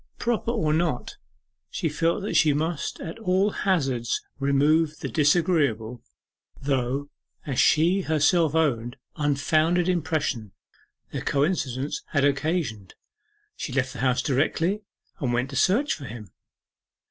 [0.17, 1.17] Proper or not,
[1.69, 6.01] she felt that she must at all hazards remove the disagreeable,
[6.59, 7.11] though,
[7.45, 10.53] as she herself owned, unfounded impression
[11.11, 12.95] the coincidence had occasioned.
[13.55, 14.81] She left the house directly,
[15.19, 16.31] and went to search for him.